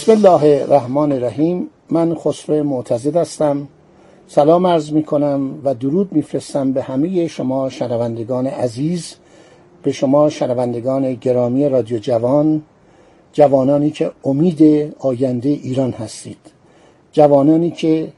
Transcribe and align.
بسم 0.00 0.12
الله 0.12 0.62
الرحمن 0.62 1.12
الرحیم. 1.12 1.70
من 1.90 2.14
خسرو 2.14 2.64
معتزد 2.64 3.16
هستم. 3.16 3.68
سلام 4.28 4.66
عرض 4.66 4.92
می 4.92 5.02
کنم 5.02 5.60
و 5.64 5.74
درود 5.74 6.12
میفرستم 6.12 6.72
به 6.72 6.82
همه 6.82 7.26
شما 7.26 7.68
شنوندگان 7.68 8.46
عزیز 8.46 9.14
به 9.82 9.92
شما 9.92 10.30
شنوندگان 10.30 11.14
گرامی 11.14 11.68
رادیو 11.68 11.98
جوان 11.98 12.62
جوانانی 13.32 13.90
که 13.90 14.10
امید 14.24 14.92
آینده 14.98 15.48
ایران 15.48 15.92
هستید. 15.92 16.50
جوانانی 17.12 17.70
که 17.70 18.12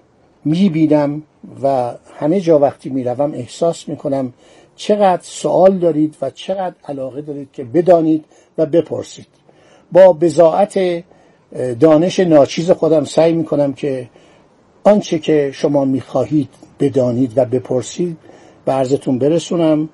می 0.45 0.69
بینم 0.69 1.23
و 1.63 1.95
همه 2.15 2.41
جا 2.41 2.59
وقتی 2.59 2.91
می 2.91 3.05
روم 3.05 3.33
احساس 3.35 3.89
می 3.89 3.97
کنم 3.97 4.33
چقدر 4.77 5.23
سوال 5.23 5.79
دارید 5.79 6.17
و 6.23 6.31
چقدر 6.31 6.75
علاقه 6.85 7.23
دارید 7.23 7.49
که 7.53 7.65
بدانید 7.65 8.25
و 8.59 8.67
بپرسید. 8.67 9.27
با 9.93 10.13
بزاعت 10.13 11.05
دانش 11.81 12.21
ناچیز 12.21 12.71
خودم 12.71 13.05
سعی 13.05 13.33
می 13.33 13.45
کنم 13.45 13.73
که 13.73 14.09
آنچه 14.85 15.19
که 15.19 15.51
شما 15.55 15.85
می 15.85 16.01
خواهید 16.01 16.49
بدانید 16.81 17.33
و 17.37 17.45
بپرسید 17.45 18.17
به 18.65 18.73
عرضتون 18.73 19.19
برسونم. 19.19 19.89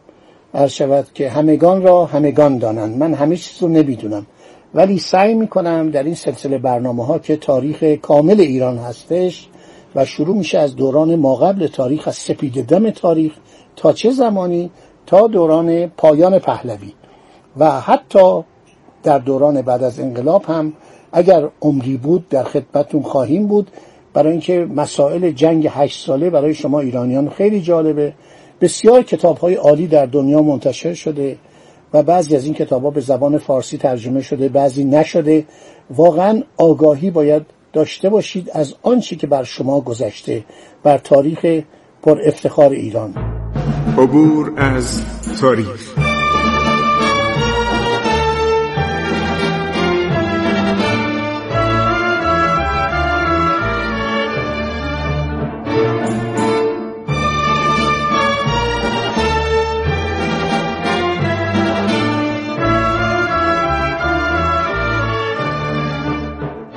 عرض 0.55 0.73
شود 0.73 1.07
که 1.15 1.31
همگان 1.31 1.83
را 1.83 2.07
همگان 2.07 2.59
دانند. 2.59 2.97
من 2.97 3.15
همه 3.15 3.37
چیز 3.37 3.63
رو 3.63 3.69
نمی‌دونم. 3.69 4.27
ولی 4.75 4.99
سعی 4.99 5.35
می 5.35 5.49
کنم 5.49 5.91
در 5.91 6.03
این 6.03 6.15
سلسله 6.15 6.59
برنامه 6.59 7.07
ها 7.07 7.19
که 7.19 7.37
تاریخ 7.37 7.83
کامل 7.83 8.41
ایران 8.41 8.79
هستش 8.79 9.49
و 9.95 10.05
شروع 10.05 10.37
میشه 10.37 10.59
از 10.59 10.77
دوران 10.77 11.17
ما 11.17 11.35
قبل 11.35 11.67
تاریخ 11.67 12.09
از 12.09 12.17
سپید 12.17 12.67
دم 12.67 12.91
تاریخ 12.91 13.33
تا 13.77 13.93
چه 13.93 14.11
زمانی؟ 14.11 14.71
تا 15.07 15.27
دوران 15.27 15.87
پایان 15.87 16.39
پهلوی. 16.39 16.93
و 17.57 17.81
حتی 17.81 18.45
در 19.03 19.19
دوران 19.19 19.63
بعد 19.63 19.83
از 19.83 20.01
انقلاب 20.01 20.45
هم 20.45 20.73
اگر 21.13 21.49
عمری 21.63 21.97
بود 21.97 22.29
در 22.29 22.45
خدمتون 22.45 23.03
خواهیم 23.03 23.47
بود. 23.47 23.71
برای 24.15 24.33
اینکه 24.33 24.67
مسائل 24.77 25.31
جنگ 25.31 25.69
هشت 25.71 26.07
ساله 26.07 26.31
برای 26.31 26.55
شما 26.55 26.81
ایرانیان 26.81 27.29
خیلی 27.29 27.61
جالبه. 27.61 28.13
بسیار 28.61 29.03
کتاب 29.03 29.39
های 29.39 29.55
عالی 29.55 29.87
در 29.87 30.07
دنیا 30.07 30.43
منتشر 30.43 30.95
شده 30.95 31.37
و 31.95 32.03
بعضی 32.03 32.37
از 32.37 32.45
این 32.45 32.55
کتاب 32.55 32.83
ها 32.83 32.91
به 32.91 33.01
زبان 33.01 33.39
فارسی 33.39 33.79
ترجمه 33.79 34.23
شده 34.23 34.49
بعضی 34.49 34.85
نشده. 34.85 35.45
واقعا 35.91 36.43
آگاهی 36.57 37.11
باید 37.11 37.43
داشته 37.73 38.09
باشید 38.09 38.51
از 38.53 38.75
آنچه 38.83 39.17
که 39.17 39.27
بر 39.27 39.43
شما 39.43 39.81
گذشته 39.81 40.45
بر 40.83 40.99
تاریخ 40.99 41.63
پر 42.03 42.21
افتخار 42.25 42.71
ایران. 42.71 43.15
عبور 43.99 44.53
از 44.57 45.03
تاریخ. 45.41 46.08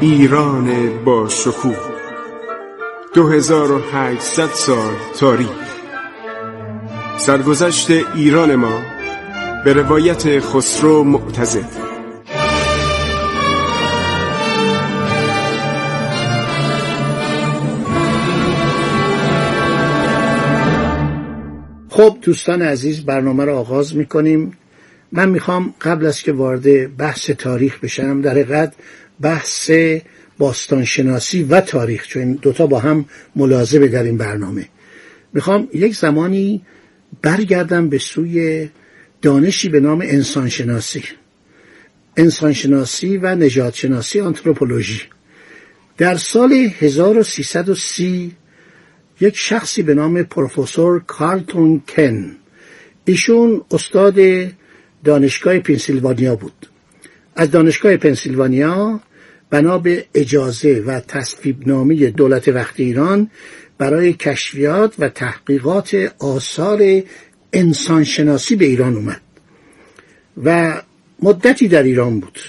ایران 0.01 0.89
با 1.05 1.29
شکوه. 1.29 1.77
2800 3.13 4.47
سال 4.47 4.93
تاریخ. 5.19 5.49
سرگذشت 7.17 7.91
ایران 8.15 8.55
ما 8.55 8.81
به 9.65 9.73
روایت 9.73 10.39
خسرو 10.39 11.03
معتزد 11.03 11.69
خب 21.89 22.17
دوستان 22.21 22.61
عزیز 22.61 23.05
برنامه 23.05 23.45
رو 23.45 23.55
آغاز 23.55 23.95
می‌کنیم. 23.95 24.51
من 25.11 25.29
می‌خوام 25.29 25.73
قبل 25.81 26.05
از 26.05 26.21
که 26.21 26.31
وارد 26.31 26.97
بحث 26.97 27.29
تاریخ 27.29 27.79
بشم 27.79 28.21
در 28.21 28.31
حقیقت 28.31 28.73
بحث 29.21 29.71
باستانشناسی 30.37 31.43
و 31.43 31.61
تاریخ 31.61 32.07
چون 32.07 32.21
این 32.21 32.39
دوتا 32.41 32.67
با 32.67 32.79
هم 32.79 33.05
ملازمه 33.35 33.87
در 33.87 34.03
این 34.03 34.17
برنامه. 34.17 34.67
می‌خوام 35.33 35.67
یک 35.73 35.95
زمانی 35.95 36.61
برگردم 37.21 37.89
به 37.89 37.97
سوی 37.97 38.69
دانشی 39.21 39.69
به 39.69 39.79
نام 39.79 40.01
انسانشناسی. 40.01 41.03
انسانشناسی 42.17 43.17
و 43.17 43.35
نجاتشناسی 43.35 44.19
آنتروپولوژی. 44.19 45.01
در 45.97 46.15
سال 46.15 46.53
1330 46.79 48.31
یک 49.21 49.37
شخصی 49.37 49.81
به 49.81 49.93
نام 49.93 50.23
پروفسور 50.23 51.03
کارلتون 51.07 51.81
کن. 51.95 52.35
ایشون 53.05 53.61
استاد 53.71 54.15
دانشگاه 55.03 55.59
پنسیلوانیا 55.59 56.35
بود. 56.35 56.67
از 57.35 57.51
دانشگاه 57.51 57.97
پنسیلوانیا 57.97 58.99
بنا 59.51 59.77
به 59.77 60.05
اجازه 60.13 60.83
و 60.87 60.99
تصویب 60.99 61.67
نامی 61.67 62.11
دولت 62.11 62.47
وقت 62.47 62.79
ایران 62.79 63.29
برای 63.77 64.13
کشفیات 64.13 64.93
و 64.99 65.09
تحقیقات 65.09 66.13
آثار 66.19 67.01
انسانشناسی 67.53 68.55
به 68.55 68.65
ایران 68.65 68.95
اومد 68.95 69.21
و 70.43 70.81
مدتی 71.21 71.67
در 71.67 71.83
ایران 71.83 72.19
بود 72.19 72.39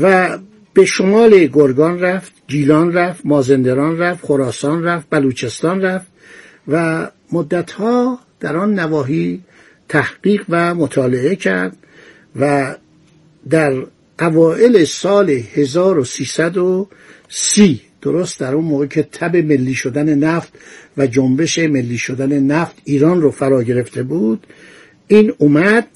و 0.00 0.38
به 0.74 0.84
شمال 0.84 1.46
گرگان 1.46 2.00
رفت 2.00 2.32
گیلان 2.48 2.92
رفت 2.92 3.26
مازندران 3.26 3.98
رفت 3.98 4.26
خراسان 4.26 4.84
رفت 4.84 5.06
بلوچستان 5.10 5.82
رفت 5.82 6.06
و 6.68 7.08
مدتها 7.32 8.18
در 8.40 8.56
آن 8.56 8.80
نواحی 8.80 9.40
تحقیق 9.88 10.44
و 10.48 10.74
مطالعه 10.74 11.36
کرد 11.36 11.76
و 12.36 12.74
در 13.50 13.86
اوائل 14.20 14.84
سال 14.84 15.30
1330 15.30 17.80
درست 18.02 18.40
در 18.40 18.54
اون 18.54 18.64
موقع 18.64 18.86
که 18.86 19.02
تب 19.02 19.36
ملی 19.36 19.74
شدن 19.74 20.14
نفت 20.14 20.52
و 20.96 21.06
جنبش 21.06 21.58
ملی 21.58 21.98
شدن 21.98 22.40
نفت 22.40 22.76
ایران 22.84 23.22
رو 23.22 23.30
فرا 23.30 23.62
گرفته 23.62 24.02
بود 24.02 24.46
این 25.08 25.32
اومد 25.38 25.86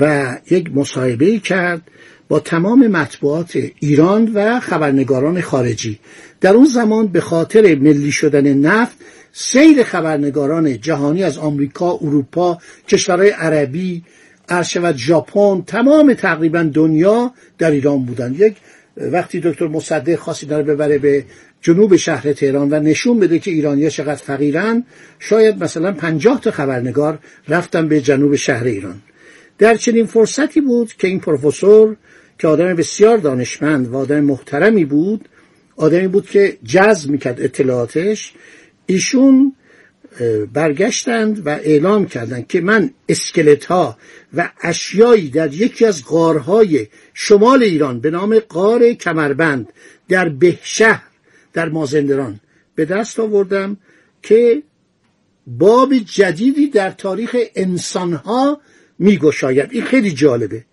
و 0.00 0.36
یک 0.50 0.70
مصاحبه 0.74 1.38
کرد 1.38 1.82
با 2.28 2.40
تمام 2.40 2.86
مطبوعات 2.86 3.58
ایران 3.80 4.30
و 4.34 4.60
خبرنگاران 4.60 5.40
خارجی. 5.40 5.98
در 6.40 6.54
اون 6.54 6.66
زمان 6.66 7.06
به 7.06 7.20
خاطر 7.20 7.74
ملی 7.74 8.12
شدن 8.12 8.54
نفت 8.54 8.96
سیر 9.32 9.82
خبرنگاران 9.82 10.80
جهانی 10.80 11.22
از 11.22 11.38
آمریکا، 11.38 11.92
اروپا، 11.92 12.58
کشورهای 12.88 13.30
عربی، 13.30 14.04
و 14.50 14.92
ژاپن 14.96 15.62
تمام 15.66 16.14
تقریبا 16.14 16.62
دنیا 16.62 17.32
در 17.58 17.70
ایران 17.70 18.04
بودن. 18.04 18.34
یک 18.38 18.56
وقتی 18.96 19.40
دکتر 19.40 19.66
مصدق 19.66 20.14
خواست 20.14 20.52
رو 20.52 20.62
ببره 20.62 20.98
به 20.98 21.24
جنوب 21.62 21.96
شهر 21.96 22.32
تهران 22.32 22.72
و 22.72 22.80
نشون 22.80 23.20
بده 23.20 23.38
که 23.38 23.50
ایرانیا 23.50 23.90
چقدر 23.90 24.14
فقیرن 24.14 24.84
شاید 25.18 25.64
مثلا 25.64 25.92
پنجاه 25.92 26.40
تا 26.40 26.50
خبرنگار 26.50 27.18
رفتن 27.48 27.88
به 27.88 28.00
جنوب 28.00 28.36
شهر 28.36 28.64
ایران. 28.64 29.02
در 29.58 29.74
چنین 29.74 30.06
فرصتی 30.06 30.60
بود 30.60 30.92
که 30.92 31.08
این 31.08 31.20
پروفسور 31.20 31.96
که 32.38 32.48
آدم 32.48 32.74
بسیار 32.74 33.16
دانشمند 33.16 33.88
و 33.88 33.96
آدم 33.96 34.20
محترمی 34.20 34.84
بود 34.84 35.28
آدمی 35.76 36.08
بود 36.08 36.26
که 36.26 36.56
جذب 36.64 37.10
می‌کرد 37.10 37.40
اطلاعاتش 37.40 38.32
ایشون 38.86 39.52
برگشتند 40.52 41.46
و 41.46 41.48
اعلام 41.48 42.06
کردند 42.06 42.46
که 42.46 42.60
من 42.60 42.90
اسکلت 43.08 43.64
ها 43.64 43.98
و 44.34 44.50
اشیایی 44.62 45.28
در 45.28 45.52
یکی 45.52 45.86
از 45.86 46.04
غارهای 46.04 46.86
شمال 47.14 47.62
ایران 47.62 48.00
به 48.00 48.10
نام 48.10 48.38
غار 48.38 48.92
کمربند 48.92 49.72
در 50.08 50.28
بهشهر 50.28 51.02
در 51.52 51.68
مازندران 51.68 52.40
به 52.74 52.84
دست 52.84 53.20
آوردم 53.20 53.76
که 54.22 54.62
باب 55.46 55.94
جدیدی 55.94 56.66
در 56.66 56.90
تاریخ 56.90 57.36
انسانها 57.54 58.60
میگشاید. 58.98 59.68
این 59.72 59.84
خیلی 59.84 60.10
جالبه. 60.10 60.64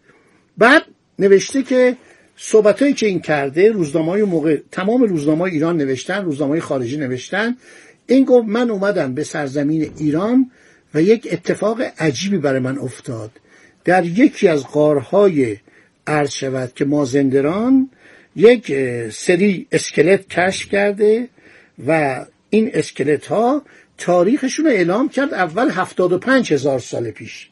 بعد 0.58 0.86
نوشته 1.20 1.64
که 1.64 1.98
صحبتهایی 2.38 2.94
که 2.94 3.06
این 3.06 3.20
کرده 3.20 3.72
روزنامه 3.72 4.24
موقع 4.24 4.58
تمام 4.72 5.04
روزنامه 5.04 5.42
ایران 5.42 5.78
نوشتن 5.78 6.26
روزنامه 6.26 6.60
خارجی 6.60 6.98
نوشتن 6.98 7.58
این 8.08 8.26
گفت 8.26 8.48
من 8.48 8.70
اومدم 8.70 9.14
به 9.14 9.24
سرزمین 9.24 9.92
ایران 9.98 10.52
و 10.94 11.02
یک 11.02 11.28
اتفاق 11.32 11.82
عجیبی 12.00 12.38
برای 12.38 12.60
من 12.60 12.78
افتاد. 12.78 13.32
در 13.86 14.06
یکی 14.06 14.48
از 14.48 14.68
قارهای 14.68 15.58
عرض 16.08 16.32
شود 16.32 16.74
که 16.76 16.86
مازندران 16.86 17.90
یک 18.36 18.74
سری 19.10 19.68
اسکلت 19.72 20.28
کشف 20.28 20.70
کرده 20.70 21.28
و 21.88 22.26
این 22.50 22.72
اسکلت 22.74 23.26
ها 23.26 23.62
تاریخشون 23.98 24.66
رو 24.66 24.72
اعلام 24.72 25.10
کرد 25.10 25.34
اول 25.34 25.70
هفتاد 25.70 26.14
و 26.14 26.18
پنج 26.18 26.54
هزار 26.54 26.80
سال 26.80 27.12
پیش. 27.12 27.50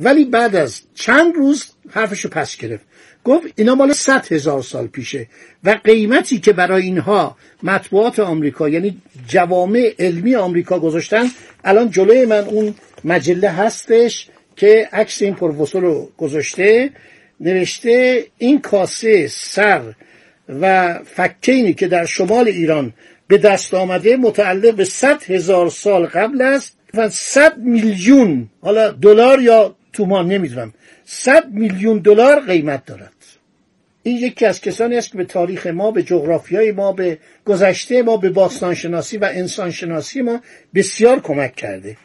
ولی 0.00 0.24
بعد 0.24 0.56
از 0.56 0.80
چند 0.94 1.34
روز 1.34 1.66
حرفشو 1.90 2.28
پس 2.28 2.56
گرفت. 2.56 2.84
گفت 3.24 3.46
اینا 3.56 3.74
مال 3.74 3.92
صد 3.92 4.32
هزار 4.32 4.62
سال 4.62 4.86
پیشه 4.86 5.26
و 5.64 5.78
قیمتی 5.84 6.38
که 6.38 6.52
برای 6.52 6.82
اینها 6.82 7.36
مطبوعات 7.62 8.18
آمریکا 8.18 8.68
یعنی 8.68 9.02
جوامع 9.28 9.94
علمی 9.98 10.34
آمریکا 10.34 10.78
گذاشتن 10.78 11.24
الان 11.64 11.90
جلوی 11.90 12.26
من 12.26 12.44
اون 12.44 12.74
مجله 13.04 13.48
هستش 13.48 14.28
که 14.56 14.88
عکس 14.92 15.22
این 15.22 15.34
پروفسور 15.34 15.82
رو 15.82 16.10
گذاشته 16.18 16.90
نوشته 17.40 18.26
این 18.38 18.60
کاسه 18.60 19.26
سر 19.26 19.82
و 20.48 20.98
فکینی 21.04 21.74
که 21.74 21.88
در 21.88 22.04
شمال 22.04 22.48
ایران 22.48 22.92
به 23.28 23.38
دست 23.38 23.74
آمده 23.74 24.16
متعلق 24.16 24.74
به 24.74 24.84
صد 24.84 25.22
هزار 25.22 25.70
سال 25.70 26.06
قبل 26.06 26.42
است 26.42 26.76
و 26.94 27.08
صد 27.08 27.58
میلیون 27.58 28.48
حالا 28.60 28.90
دلار 28.90 29.42
یا 29.42 29.74
تومان 29.92 30.28
نمی‌دونم. 30.28 30.72
صد 31.04 31.50
میلیون 31.50 31.98
دلار 31.98 32.40
قیمت 32.40 32.86
دارد. 32.86 33.12
این 34.02 34.16
یکی 34.16 34.46
از 34.46 34.60
کسانی 34.60 34.96
است 34.96 35.12
که 35.12 35.18
به 35.18 35.24
تاریخ 35.24 35.66
ما 35.66 35.90
به 35.90 36.02
جغرافیای 36.02 36.72
ما 36.72 36.92
به 36.92 37.18
گذشته 37.44 38.02
ما 38.02 38.16
به 38.16 38.30
باستانشناسی 38.30 39.16
و 39.16 39.28
انسانشناسی 39.32 40.22
ما 40.22 40.40
بسیار 40.74 41.20
کمک 41.20 41.56
کرده. 41.56 41.96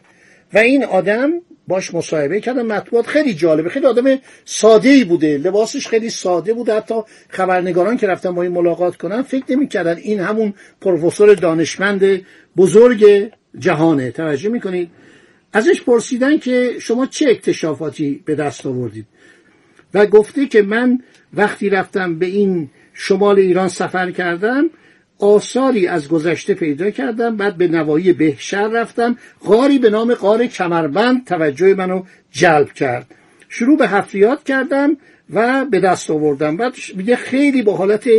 و 0.54 0.58
این 0.58 0.86
آدم 0.86 1.32
باش 1.68 1.94
مصاحبه 1.94 2.42
کردم 2.42 2.66
مطبوعات 2.66 3.08
خیلی 3.08 3.34
جالبه 3.34 3.70
خیلی 3.70 3.86
آدم 3.86 4.20
ساده 4.46 4.90
ای 4.90 5.04
بوده. 5.04 5.38
لباسش 5.38 5.88
خیلی 5.88 6.10
ساده 6.10 6.54
بوده 6.54 6.76
حتی 6.76 6.96
خبرنگاران 7.30 7.98
که 7.98 8.08
رفتن 8.08 8.36
با 8.36 8.42
این 8.44 8.52
ملاقات 8.52 8.96
کنن 8.96 9.22
فکر 9.22 9.44
نمی‌کردن. 9.50 9.98
این 9.98 10.20
همون 10.20 10.54
پروفسور 10.82 11.34
دانشمند 11.34 12.26
بزرگ 12.58 13.32
جهانه. 13.60 14.12
توجه 14.12 14.50
می‌کنید؟ 14.50 14.90
ازش 15.54 15.82
پرسیدن 15.82 16.38
که 16.38 16.76
شما 16.80 17.06
چه 17.06 17.30
اکتشافاتی 17.30 18.24
به 18.26 18.36
دست 18.36 18.66
آوردید 18.66 19.06
و 19.94 20.06
گفته 20.06 20.46
که 20.48 20.62
من 20.62 21.00
وقتی 21.34 21.70
رفتم 21.70 22.20
به 22.20 22.26
این 22.26 22.70
شمال 22.94 23.40
ایران 23.40 23.68
سفر 23.68 24.12
کردم 24.12 24.70
آثاری 25.20 25.88
از 25.88 26.08
گذشته 26.08 26.54
پیدا 26.54 26.90
کردم 26.90 27.38
بعد 27.38 27.58
به 27.58 27.68
نوایی 27.68 28.14
بهشر 28.14 28.68
رفتم 28.68 29.18
غاری 29.44 29.80
به 29.80 29.90
نام 29.90 30.14
غار 30.14 30.46
کمربند 30.46 31.26
توجه 31.26 31.76
منو 31.76 32.04
جلب 32.32 32.74
کرد. 32.74 33.16
شروع 33.50 33.78
به 33.78 33.88
حفریات 33.88 34.44
کردم 34.44 34.98
و 35.30 35.66
به 35.66 35.80
دست 35.80 36.12
آوردم. 36.12 36.58
بعد 36.58 36.76
میگه 36.96 37.16
خیلی 37.16 37.62
با 37.62 37.76
حالت 37.76 38.10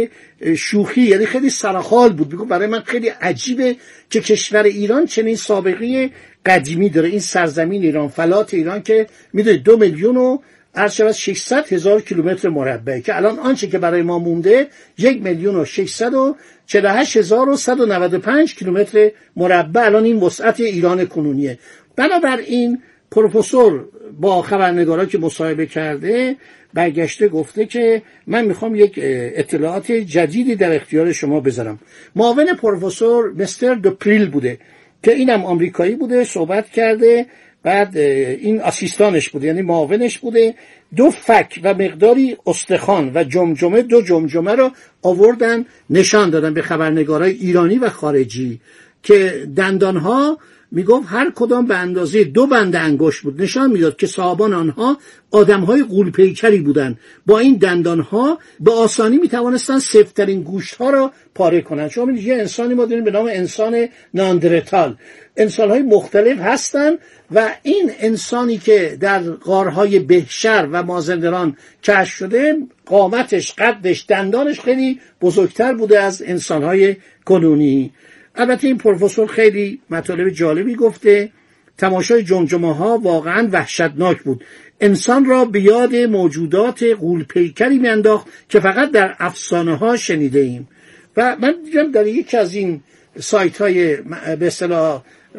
شوخی 0.57 1.01
یعنی 1.01 1.27
خیلی 1.27 1.51
سرحال 1.51 2.13
بود. 2.13 2.33
میگه 2.33 2.45
برای 2.45 2.67
من 2.67 2.81
خیلی 2.81 3.09
عجیبه 3.09 3.77
که 4.11 4.21
کشور 4.21 4.63
ایران 4.63 5.07
چنین 5.07 5.37
سابقه 5.37 6.11
قدیمی 6.47 6.89
داره 6.89 7.09
این 7.09 7.21
سرزمین 7.21 7.83
ایران 7.83 8.09
فلات 8.09 8.55
ایران 8.55 8.83
که 8.83 9.07
می‌دونید 9.33 9.63
دو 9.63 9.77
میلیون 9.77 10.17
و 10.17 10.39
عرض 10.75 10.93
شود 10.93 11.13
600 11.13 11.73
هزار 11.73 12.01
کیلومتر 12.01 12.49
مربع 12.49 12.99
که 12.99 13.17
الان 13.17 13.39
آنچه 13.39 13.67
که 13.67 13.79
برای 13.79 14.03
ما 14.03 14.19
مونده 14.19 14.67
یک 14.99 15.23
میلیون 15.23 15.57
و 15.57 15.65
648 15.65 17.17
هزار 17.17 17.49
و 17.49 17.57
195 17.57 18.55
کیلومتر 18.55 19.11
مربع. 19.37 19.85
الان 19.85 20.05
این 20.05 20.21
وسعت 20.21 20.61
ایران 20.61 21.07
کنونیه. 21.07 21.59
بنابراین 21.97 22.83
پروفسور 23.11 23.85
با 24.21 24.43
خبرنگارا 24.43 25.05
که 25.05 25.19
مصاحبه 25.19 25.67
کرده 25.67 26.37
برگشته 26.75 27.29
گفته 27.29 27.67
که 27.67 28.03
من 28.27 28.45
می‌خوام 28.45 28.75
یک 28.75 28.93
اطلاعات 29.03 29.93
جدیدی 29.93 30.57
در 30.57 30.77
اختیار 30.77 31.13
شما 31.13 31.41
بذارم. 31.41 31.79
معاون 32.17 32.55
پروفسور 32.55 33.33
مستر 33.33 33.75
دوپریل 33.75 34.31
بوده. 34.31 34.59
که 35.05 35.15
اینم 35.15 35.45
آمریکایی 35.45 35.95
بوده 35.97 36.25
صحبت 36.25 36.71
کرده 36.71 37.27
بعد 37.63 37.97
این 37.97 38.61
آسیستانش 38.61 39.31
بوده 39.31 39.47
یعنی 39.47 39.63
معاونش 39.63 40.19
بوده. 40.19 40.55
دو 40.97 41.11
فک 41.11 41.61
و 41.63 41.75
مقداری 41.75 42.37
استخوان 42.47 43.13
و 43.15 43.25
جمجمه 43.25 43.83
دو 43.83 44.03
جمجمه 44.03 44.53
رو 44.53 44.71
آوردن 45.03 45.65
نشان 45.91 46.31
دادن 46.31 46.55
به 46.55 46.63
خبرنگارای 46.63 47.33
ایرانی 47.33 47.79
و 47.79 47.89
خارجی 47.89 48.61
که 49.03 49.47
دندانها 49.57 50.39
می‌گفت 50.75 51.07
هر 51.09 51.33
کدام 51.35 51.67
به 51.67 51.77
اندازه 51.77 52.25
دو 52.25 52.47
بند 52.47 52.77
انگشت 52.77 53.23
بود. 53.23 53.43
نشان 53.43 53.71
می‌داد 53.71 53.97
که 53.97 54.07
صاحبان 54.07 54.53
آنها 54.53 54.99
آدمهای 55.31 55.83
قولپیکری 55.83 56.61
بودند. 56.61 56.99
با 57.27 57.39
این 57.39 57.57
دندانها 57.57 58.39
به 58.61 58.73
آسانی 58.73 59.19
می‌توانستند 59.19 59.79
سفترین 59.79 60.43
گوشت 60.43 60.75
ها 60.75 60.91
را 60.91 61.13
پاره 61.35 61.61
کنند. 61.61 61.91
شما 61.91 62.13
یه 62.13 62.35
انسانی 62.35 62.75
ما 62.75 62.85
داریم 62.85 63.05
به 63.05 63.11
نام 63.11 63.27
انسان 63.27 63.89
ناندرتال. 64.15 64.97
انسان 65.37 65.71
های 65.71 65.83
مختلف 65.83 66.39
هستند 66.39 66.99
و 67.35 67.51
این 67.63 67.91
انسانی 67.99 68.59
که 68.59 68.97
در 69.01 69.23
غارهای 69.23 69.99
بهشر 69.99 70.69
و 70.73 70.83
مازندران 70.83 71.57
کشف 71.83 72.15
شده 72.15 72.57
قامتش 72.87 73.53
قدش 73.53 74.05
دندانش 74.09 74.61
خیلی 74.61 75.01
بزرگتر 75.23 75.75
بوده 75.75 76.01
از 76.01 76.23
انسانهای 76.27 76.97
کنونی. 77.25 77.93
البته 78.35 78.67
این 78.67 78.79
پروفسور 78.79 79.27
خیلی 79.27 79.81
مطالب 79.91 80.31
جالبی 80.31 80.75
گفته. 80.75 81.31
تماشای 81.79 82.23
جمجمه 82.23 82.75
ها 82.75 82.99
واقعا 82.99 83.49
وحشتناک 83.53 84.23
بود. 84.23 84.45
انسان 84.81 85.25
را 85.25 85.45
به 85.45 85.61
یاد 85.61 85.97
موجودات 85.97 86.83
غولپیکری 86.83 87.79
میانداخت 87.79 88.27
که 88.49 88.61
فقط 88.61 88.91
در 88.91 89.17
افسانه 89.19 89.77
ها 89.77 89.97
شنیده 89.97 90.41
ایم 90.41 90.69
و 91.17 91.37
من 91.41 91.55
دیدم 91.65 91.91
در 91.91 92.07
یکی 92.07 92.37
از 92.37 92.55
این 92.55 92.81
سایت 93.21 93.61
های 93.61 93.97
به 94.39 94.53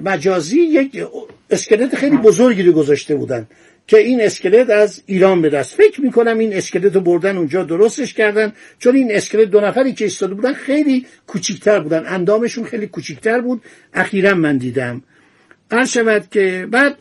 مجازی 0.01 0.61
یک 0.61 1.05
اسکلت 1.49 1.95
خیلی 1.95 2.17
بزرگی 2.17 2.63
رو 2.63 2.71
گذاشته 2.71 3.15
بودن. 3.15 3.47
که 3.87 3.97
این 3.97 4.21
اسکلت 4.21 4.69
از 4.69 5.03
ایران 5.05 5.41
به 5.41 5.49
دست. 5.49 5.75
فکر 5.75 6.01
می‌کنم 6.01 6.37
این 6.37 6.53
اسکلت 6.53 6.95
رو 6.95 7.01
بردن 7.01 7.37
اونجا 7.37 7.63
درستش 7.63 8.13
کردن 8.13 8.53
چون 8.79 8.95
این 8.95 9.15
اسکلت 9.15 9.49
دو 9.49 9.61
نفری 9.61 9.93
که 9.93 10.05
ایستاده 10.05 10.33
بودن 10.33 10.53
خیلی 10.53 11.05
کوچیکتر 11.27 11.79
بودن. 11.79 12.03
اندامشون 12.07 12.63
خیلی 12.63 12.87
کوچیکتر 12.87 13.41
بود. 13.41 13.61
اخیرا 13.93 14.33
من 14.33 14.57
دیدم. 14.57 15.03
هر 15.71 15.85
شود 15.85 16.27
که 16.31 16.67
بعد 16.71 16.97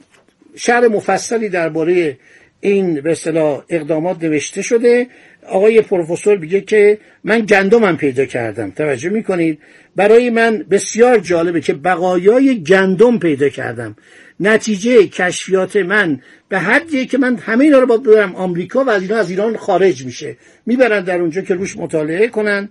شهر 0.56 0.88
مفصلی 0.88 1.48
درباره 1.48 2.18
این 2.64 3.00
به 3.00 3.12
اصطلاح 3.12 3.62
اقدامات 3.68 4.24
نوشته 4.24 4.62
شده. 4.62 5.06
آقای 5.48 5.80
پروفسور 5.80 6.38
میگه 6.38 6.60
که 6.60 6.98
من 7.24 7.40
گندمم 7.40 7.96
پیدا 7.96 8.24
کردم. 8.24 8.70
توجه 8.70 9.08
می‌کنید؟ 9.10 9.58
برای 9.96 10.30
من 10.30 10.64
بسیار 10.70 11.18
جالبه 11.18 11.60
که 11.60 11.72
بقایای 11.72 12.62
گندم 12.62 13.18
پیدا 13.18 13.48
کردم. 13.48 13.96
نتیجه 14.40 15.06
کشفیات 15.06 15.76
من 15.76 16.20
به 16.48 16.58
حدیه 16.58 17.06
که 17.06 17.18
من 17.18 17.36
همه 17.36 17.64
اینا 17.64 17.78
رو 17.78 17.86
با 17.86 17.96
برم 17.96 18.34
آمریکا 18.34 18.84
و 18.84 18.90
از 18.90 19.02
اینا 19.02 19.16
از 19.16 19.30
ایران 19.30 19.56
خارج 19.56 20.04
میشه. 20.04 20.36
می‌برن 20.66 21.04
در 21.04 21.20
اونجا 21.20 21.40
که 21.40 21.54
روش 21.54 21.76
مطالعه 21.76 22.28
کنن. 22.28 22.68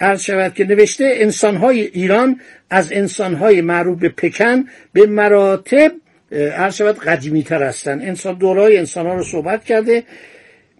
عرض 0.00 0.22
شود 0.22 0.54
که 0.54 0.64
نوشته 0.64 1.12
انسانهای 1.16 1.80
ایران 1.80 2.40
از 2.70 2.92
انسانهای 2.92 3.60
معروف 3.60 3.98
به 4.00 4.08
پکن 4.08 4.64
به 4.92 5.06
مراتب 5.06 5.92
عرض 6.32 6.74
شود 6.74 6.98
قدیمی 6.98 7.42
تر 7.42 7.62
هستن. 7.62 8.00
انسان 8.00 8.34
دورای 8.34 8.78
انسان 8.78 9.06
ها 9.06 9.14
رو 9.14 9.22
صحبت 9.22 9.64
کرده. 9.64 10.02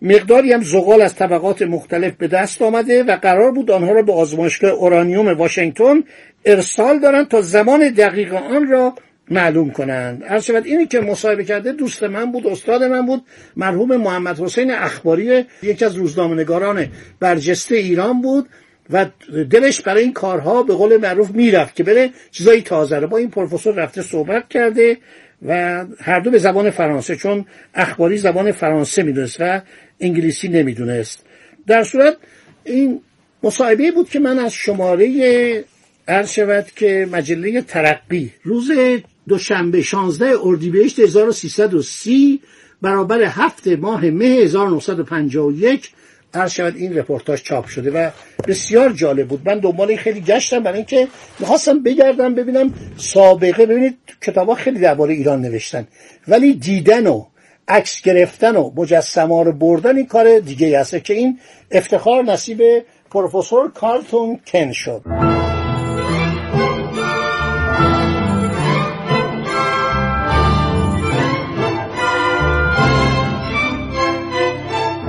مقداری 0.02 0.52
هم 0.52 0.62
زغال 0.62 1.02
از 1.02 1.14
طبقات 1.14 1.62
مختلف 1.62 2.12
به 2.18 2.28
دست 2.28 2.62
آمده 2.62 3.02
و 3.02 3.16
قرار 3.16 3.52
بود 3.52 3.70
آنها 3.70 3.92
را 3.92 4.02
به 4.02 4.12
آزمایشگاه 4.12 4.70
اورانیوم 4.70 5.28
واشنگتن 5.28 6.02
ارسال 6.44 6.98
دارند 6.98 7.28
تا 7.28 7.40
زمان 7.40 7.88
دقیق 7.88 8.34
آن 8.34 8.68
را 8.68 8.94
معلوم 9.30 9.70
کنند. 9.70 10.22
هر 10.28 10.40
شود 10.40 10.66
اینی 10.66 10.86
که 10.86 11.00
مصاحبه 11.00 11.44
کرده 11.44 11.72
دوست 11.72 12.02
من 12.02 12.32
بود 12.32 12.46
استاد 12.46 12.82
من 12.82 13.06
بود 13.06 13.24
مرحوم 13.56 13.96
محمد 13.96 14.40
حسین 14.40 14.70
اخباری 14.70 15.44
یکی 15.62 15.84
از 15.84 15.96
روزنامه‌نگاران 15.96 16.86
برجسته 17.20 17.76
ایران 17.76 18.22
بود. 18.22 18.48
و 18.90 19.06
دلش 19.50 19.80
برای 19.80 20.02
این 20.02 20.12
کارها 20.12 20.62
به 20.62 20.74
قول 20.74 20.96
معروف 20.96 21.30
می‌رفت 21.30 21.76
که 21.76 21.84
بره 21.84 22.10
چیزایی 22.30 22.62
تازه 22.62 22.96
رو. 22.96 23.06
با 23.06 23.16
این 23.16 23.30
پروفسور 23.30 23.74
رفته 23.74 24.02
صحبت 24.02 24.48
کرده 24.48 24.98
و 25.46 25.84
هر 26.00 26.20
دو 26.20 26.30
به 26.30 26.38
زبان 26.38 26.70
فرانسه 26.70 27.16
چون 27.16 27.44
اخباری 27.74 28.18
زبان 28.18 28.52
فرانسه 28.52 29.02
می‌دونست 29.02 29.36
و 29.40 29.62
انگلیسی 30.00 30.48
نمی‌دونست. 30.48 31.24
در 31.66 31.84
صورت 31.84 32.16
این 32.64 33.00
مصاحبه 33.42 33.90
بود 33.90 34.08
که 34.08 34.18
من 34.18 34.38
از 34.38 34.54
شماره 34.54 35.64
عرض 36.08 36.30
شود 36.30 36.66
که 36.76 37.08
مجله 37.12 37.60
ترقی 37.60 38.30
روز 38.42 38.70
دوشنبه 39.28 39.82
16 39.82 40.34
اردیبهشت 40.42 40.98
1330 40.98 42.40
برابر 42.82 43.22
هفت 43.22 43.68
ماه 43.68 44.04
مه 44.04 44.24
1951 44.24 45.90
هر 46.34 46.48
شود 46.48 46.76
این 46.76 46.98
رپورتاج 46.98 47.42
چاپ 47.42 47.66
شده 47.66 47.90
و 47.90 48.10
بسیار 48.48 48.92
جالب 48.92 49.28
بود. 49.28 49.48
من 49.48 49.58
دنبال 49.58 49.88
این 49.88 49.98
خیلی 49.98 50.20
گشتم 50.20 50.62
برای 50.62 50.76
اینکه 50.76 51.08
می‌خواستم 51.38 51.82
بگردم 51.82 52.34
ببینم 52.34 52.74
سابقه. 52.96 53.66
ببینید 53.66 53.98
کتابا 54.20 54.54
خیلی 54.54 54.80
درباره 54.80 55.14
ایران 55.14 55.40
نوشتن. 55.40 55.86
ولی 56.28 56.54
دیدن 56.54 57.06
و 57.06 57.24
عکس 57.68 58.02
گرفتن 58.02 58.56
و 58.56 58.70
مجسمه 58.76 59.44
رو 59.44 59.52
بردن 59.52 59.96
این 59.96 60.06
کار 60.06 60.38
دیگه 60.38 60.80
هست 60.80 61.04
که 61.04 61.14
این 61.14 61.38
افتخار 61.70 62.24
نصیب 62.24 62.62
پروفسور 63.10 63.70
کارتون 63.70 64.40
کن 64.46 64.72
شد. 64.72 65.02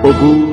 عبور 0.04 0.53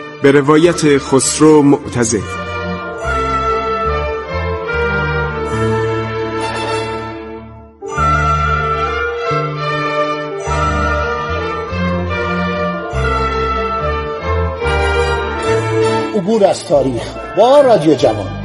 به 0.23 0.31
روایت 0.31 0.97
خسرو 0.97 1.61
معتزد 1.61 2.51
عبور 16.15 16.45
از 16.45 16.67
تاریخ 16.67 17.15
با 17.37 17.61
رادیو 17.61 17.93
جوان. 17.93 18.41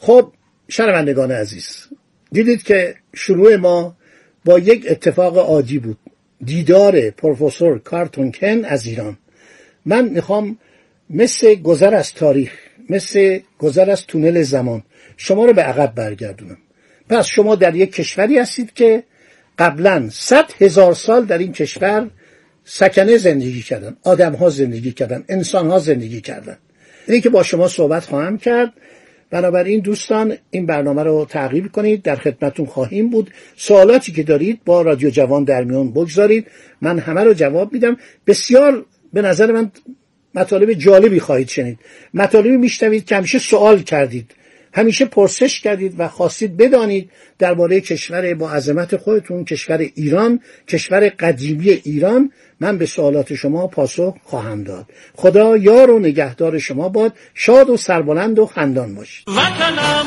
خب 0.00 0.32
شنوندگان 0.68 1.32
عزیز 1.32 1.86
دیدید 2.32 2.62
که 2.62 2.94
شروع 3.14 3.56
ما 3.56 3.96
با 4.46 4.58
یک 4.58 4.86
اتفاق 4.88 5.38
عادی 5.38 5.78
بود. 5.78 5.98
دیدار 6.44 7.10
پروفسور 7.10 7.78
کارتون 7.78 8.32
کن 8.32 8.64
از 8.64 8.86
ایران. 8.86 9.18
من 9.86 10.08
می‌خوام 10.08 10.58
مثل 11.10 11.54
گذر 11.54 11.94
از 11.94 12.14
تاریخ 12.14 12.52
مثل 12.90 13.40
گذر 13.58 13.90
از 13.90 14.06
تونل 14.06 14.42
زمان 14.42 14.82
شما 15.16 15.44
رو 15.44 15.52
به 15.52 15.62
عقب 15.62 15.94
برگردونم. 15.94 16.58
پس 17.08 17.26
شما 17.26 17.54
در 17.54 17.74
یک 17.74 17.92
کشوری 17.92 18.38
هستید 18.38 18.72
که 18.72 19.02
قبلا 19.58 20.08
صد 20.12 20.50
هزار 20.60 20.94
سال 20.94 21.24
در 21.24 21.38
این 21.38 21.52
کشور 21.52 22.10
سکنه 22.64 23.16
زندگی 23.16 23.62
کردن 23.62 23.96
آدم 24.02 24.32
ها 24.34 24.50
زندگی 24.50 24.92
کردن 24.92 25.24
انسان 25.28 25.70
ها 25.70 25.78
زندگی 25.78 26.20
کردن. 26.20 26.58
اینه 27.08 27.20
که 27.20 27.28
با 27.28 27.42
شما 27.42 27.68
صحبت 27.68 28.04
خواهم 28.04 28.38
کرد 28.38 28.72
بنابراین 29.30 29.80
دوستان 29.80 30.36
این 30.50 30.66
برنامه 30.66 31.02
رو 31.02 31.26
تعقیب 31.28 31.72
کنید 31.72 32.02
در 32.02 32.16
خدمتون 32.16 32.66
خواهیم 32.66 33.10
بود. 33.10 33.30
سوالاتی 33.56 34.12
که 34.12 34.22
دارید 34.22 34.60
با 34.64 34.82
رادیو 34.82 35.10
جوان 35.10 35.44
در 35.44 35.64
میون 35.64 35.90
بگذارید. 35.90 36.46
من 36.80 36.98
همه 36.98 37.24
رو 37.24 37.34
جواب 37.34 37.72
میدم. 37.72 37.96
بسیار 38.26 38.84
به 39.12 39.22
نظر 39.22 39.52
من 39.52 39.70
مطالب 40.34 40.72
جالبی 40.72 41.20
خواهید 41.20 41.48
شنید. 41.48 41.78
مطالبی 42.14 42.56
میشنوید 42.56 43.04
که 43.04 43.16
همیشه 43.16 43.38
سوال 43.38 43.82
کردید. 43.82 44.34
همیشه 44.76 45.04
پرسش 45.04 45.60
کردید 45.60 45.94
و 45.98 46.08
خواستید 46.08 46.56
بدانید 46.56 47.10
درباره 47.38 47.80
کشور 47.80 48.34
با 48.34 48.50
عظمت 48.50 48.96
خودتون 48.96 49.44
کشور 49.44 49.78
ایران 49.78 50.40
کشور 50.68 51.08
قدیمی 51.08 51.70
ایران. 51.70 52.32
من 52.60 52.78
به 52.78 52.86
سوالات 52.86 53.34
شما 53.34 53.66
پاسخ 53.66 54.14
خواهم 54.24 54.64
داد. 54.64 54.86
خدا 55.14 55.56
یار 55.56 55.90
و 55.90 55.98
نگهدار 55.98 56.58
شما 56.58 56.88
باد. 56.88 57.12
شاد 57.34 57.70
و 57.70 57.76
سربلند 57.76 58.38
و 58.38 58.46
خندان 58.46 58.94
باشید. 58.94 59.28
وطنم 59.28 60.06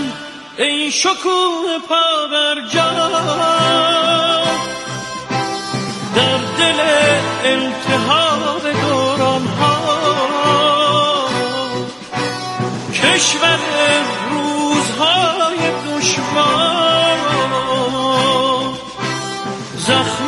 ای 0.59 0.91
شکوه 0.91 1.79
پا 1.89 2.27
در 6.15 6.38
دل 6.57 6.79
التهاب 7.43 8.61
دوران 8.61 9.45
ها 9.45 9.79
کشور 12.93 13.68